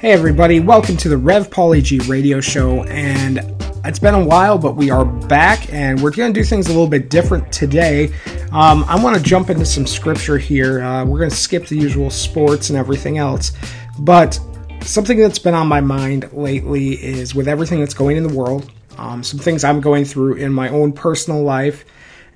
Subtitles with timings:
[0.00, 2.84] Hey, everybody, welcome to the Rev Poly G radio show.
[2.84, 3.40] And
[3.84, 6.68] it's been a while, but we are back and we're going to do things a
[6.68, 8.12] little bit different today.
[8.52, 10.82] Um, I want to jump into some scripture here.
[10.82, 13.50] Uh, we're going to skip the usual sports and everything else.
[13.98, 14.38] But
[14.82, 18.70] something that's been on my mind lately is with everything that's going in the world,
[18.98, 21.84] um, some things I'm going through in my own personal life,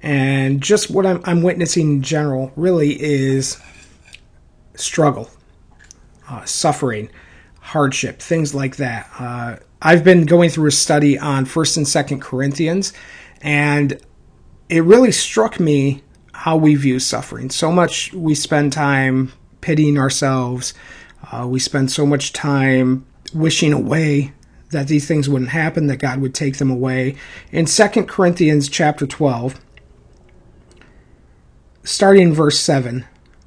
[0.03, 3.63] and just what I'm, I'm witnessing in general really is
[4.75, 5.31] struggle,
[6.29, 7.09] uh, suffering
[7.63, 9.09] hardship, things like that.
[9.19, 12.93] Uh, I've been going through a study on First and Second Corinthians,
[13.41, 13.99] and
[14.69, 16.03] it really struck me
[16.33, 17.51] how we view suffering.
[17.51, 20.75] So much we spend time pitying ourselves.
[21.31, 24.33] Uh, we spend so much time wishing away
[24.71, 27.15] that these things wouldn't happen, that God would take them away.
[27.53, 29.61] In Second Corinthians chapter 12,
[31.85, 33.05] starting in verse 7,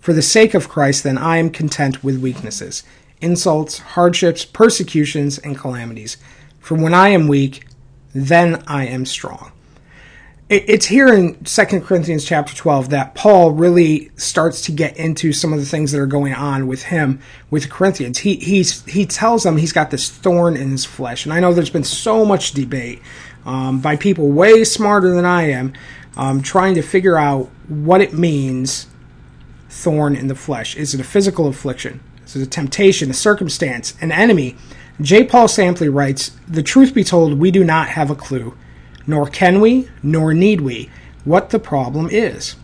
[0.00, 2.82] For the sake of Christ, then, I am content with weaknesses,
[3.20, 6.16] insults, hardships, persecutions, and calamities.
[6.60, 7.66] For when I am weak,
[8.14, 9.52] then I am strong.
[10.50, 15.52] It's here in 2 Corinthians chapter 12 that Paul really starts to get into some
[15.52, 18.20] of the things that are going on with him with the Corinthians.
[18.20, 21.52] He he's he tells them he's got this thorn in his flesh, and I know
[21.52, 23.02] there's been so much debate
[23.44, 25.74] um, by people way smarter than I am,
[26.16, 28.86] um, trying to figure out what it means
[29.68, 30.76] thorn in the flesh?
[30.76, 32.00] Is it a physical affliction?
[32.24, 34.56] Is it a temptation, a circumstance, an enemy?
[35.00, 35.24] J.
[35.24, 38.56] Paul Sampley writes The truth be told, we do not have a clue,
[39.06, 40.90] nor can we, nor need we,
[41.24, 42.56] what the problem is.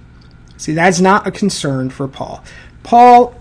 [0.56, 2.42] See, that's not a concern for Paul.
[2.82, 3.34] Paul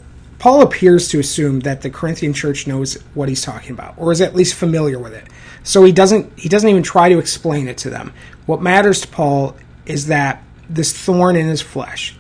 [0.43, 4.19] Paul appears to assume that the Corinthian church knows what he's talking about, or is
[4.19, 5.25] at least familiar with it.
[5.63, 8.13] So he doesn't he doesn't even try to explain it to them.
[8.45, 9.55] What matters to Paul
[9.85, 12.17] is that this thorn in his flesh,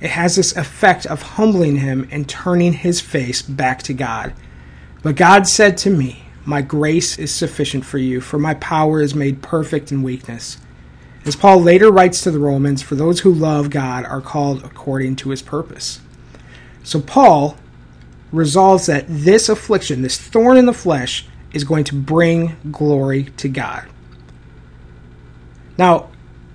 [0.00, 4.32] it has this effect of humbling him and turning his face back to God.
[5.02, 9.14] But God said to me, My grace is sufficient for you, for my power is
[9.14, 10.58] made perfect in weakness.
[11.24, 15.16] As Paul later writes to the Romans, for those who love God are called according
[15.16, 16.00] to his purpose.
[16.84, 17.56] So Paul
[18.32, 23.48] resolves that this affliction, this thorn in the flesh, is going to bring glory to
[23.48, 23.88] God.
[25.76, 26.08] Now,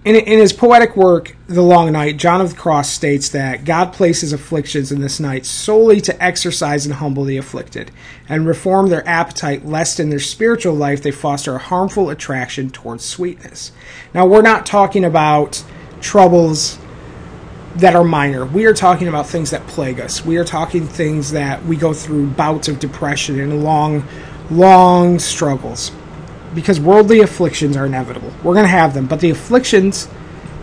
[0.05, 3.93] in, in his poetic work, The Long Night, John of the Cross states that God
[3.93, 7.89] places afflictions in this night solely to exercise and humble the afflicted,
[8.27, 13.05] and reform their appetite, lest in their spiritual life they foster a harmful attraction towards
[13.05, 13.71] sweetness.
[14.13, 15.63] Now, we're not talking about
[16.01, 16.77] troubles
[17.75, 18.45] that are minor.
[18.45, 20.25] We are talking about things that plague us.
[20.25, 24.05] We are talking things that we go through bouts of depression and long,
[24.51, 25.91] long struggles
[26.55, 28.31] because worldly afflictions are inevitable.
[28.43, 30.07] We're going to have them, but the afflictions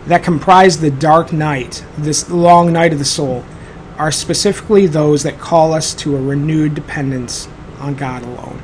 [0.07, 3.45] that comprise the dark night, this long night of the soul,
[3.99, 8.61] are specifically those that call us to a renewed dependence on God alone.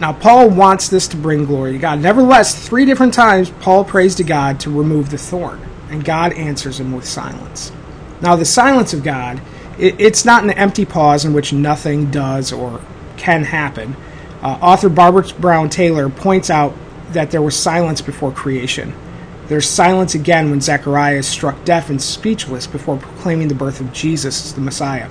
[0.00, 2.00] Now, Paul wants this to bring glory to God.
[2.00, 6.80] Nevertheless, three different times, Paul prays to God to remove the thorn, and God answers
[6.80, 7.70] him with silence.
[8.20, 9.40] Now, the silence of God,
[9.78, 12.80] it's not an empty pause in which nothing does or
[13.16, 13.96] can happen
[14.42, 16.74] uh, author Barbara Brown Taylor points out
[17.10, 18.92] that there was silence before creation.
[19.46, 23.92] There's silence again when Zechariah is struck deaf and speechless before proclaiming the birth of
[23.92, 25.10] Jesus as the Messiah.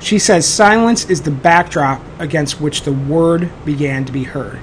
[0.00, 4.60] She says silence is the backdrop against which the word began to be heard.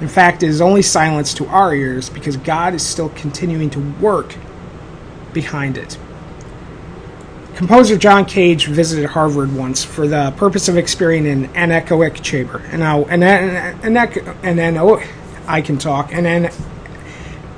[0.00, 3.80] In fact, it is only silence to our ears because God is still continuing to
[4.00, 4.36] work
[5.32, 5.98] behind it.
[7.58, 12.62] Composer John Cage visited Harvard once for the purpose of experiencing an anechoic chamber.
[12.70, 13.96] And now, an, an,
[14.44, 15.02] an, an, oh,
[15.44, 16.14] I can talk.
[16.14, 16.52] And an,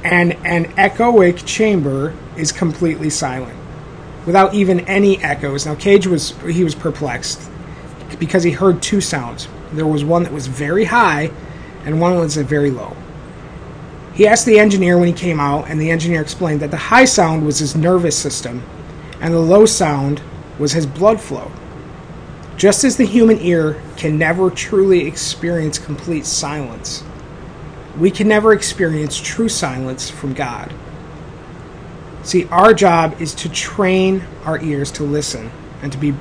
[0.03, 3.55] an, an echoic chamber is completely silent,
[4.25, 5.67] without even any echoes.
[5.67, 7.51] Now, Cage was he was perplexed
[8.19, 9.49] because he heard two sounds.
[9.71, 11.31] There was one that was very high,
[11.85, 12.97] and one that was very low.
[14.15, 17.05] He asked the engineer when he came out, and the engineer explained that the high
[17.05, 18.63] sound was his nervous system
[19.21, 20.23] and the low sound
[20.59, 21.51] was his blood flow.
[22.57, 27.03] Just as the human ear can never truly experience complete silence,
[27.99, 30.73] we can never experience true silence from God.
[32.23, 35.51] See, our job is to train our ears to listen
[35.83, 36.15] and to be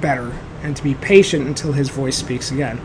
[0.00, 2.80] better and to be patient until His voice speaks again.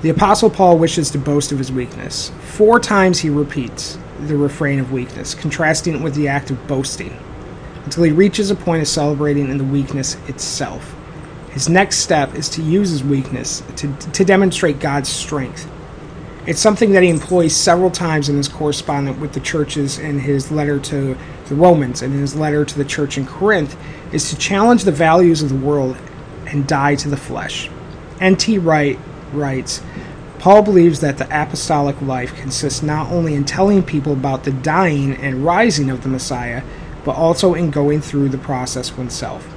[0.00, 2.30] The Apostle Paul wishes to boast of his weakness.
[2.40, 7.18] Four times he repeats the refrain of weakness, contrasting it with the act of boasting,
[7.88, 10.94] until he reaches a point of celebrating in the weakness itself.
[11.52, 15.66] His next step is to use his weakness to, to demonstrate God's strength.
[16.46, 20.50] It's something that he employs several times in his correspondence with the churches in his
[20.50, 23.74] letter to the Romans and in his letter to the church in Corinth
[24.12, 25.96] is to challenge the values of the world
[26.44, 27.70] and die to the flesh.
[28.20, 28.58] N.T.
[28.58, 28.98] Wright
[29.32, 29.80] writes,
[30.40, 35.14] Paul believes that the apostolic life consists not only in telling people about the dying
[35.16, 36.62] and rising of the Messiah,
[37.08, 39.48] but also in going through the process oneself.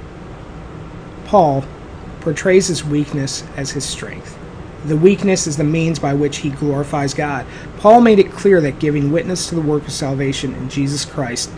[1.26, 1.62] Paul
[2.22, 4.38] portrays his weakness as his strength.
[4.86, 7.44] The weakness is the means by which he glorifies God.
[7.76, 11.50] Paul made it clear that giving witness to the work of salvation in Jesus Christ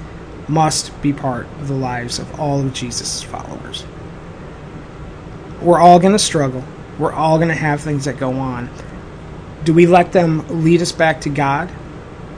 [0.49, 3.85] must be part of the lives of all of Jesus' followers.
[5.63, 6.65] We're all going to struggle.
[6.99, 8.69] We're all going to have things that go on.
[9.63, 11.71] Do we let them lead us back to God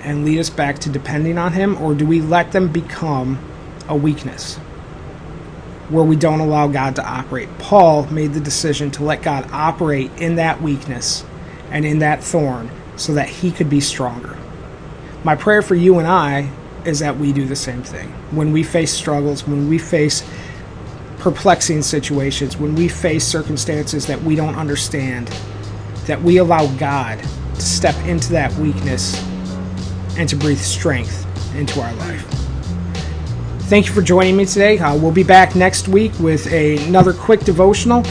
[0.06, 3.38] and lead us back to depending on Him, or do we let them become
[3.88, 4.55] a weakness
[5.88, 7.49] where we don't allow God to operate?
[7.58, 11.25] Paul made the decision to let God operate in that weakness
[11.70, 14.38] and in that thorn so that he could be stronger.
[15.25, 16.50] My prayer for you and I
[16.85, 18.08] is that we do the same thing.
[18.31, 20.25] When we face struggles, when we face
[21.19, 25.26] perplexing situations, when we face circumstances that we don't understand,
[26.06, 27.19] that we allow God
[27.55, 29.20] to step into that weakness
[30.19, 32.25] and to breathe strength into our life.
[33.69, 34.79] Thank you for joining me today.
[34.79, 38.05] Uh, we'll be back next week with a, another quick devotional.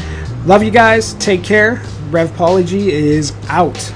[0.45, 1.13] Love you guys.
[1.13, 1.81] Take care.
[2.09, 3.93] Rev G is out.